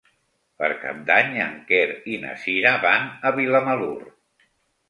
[0.61, 3.97] Per Cap d'Any en Quer i na Sira van a Vilamalur.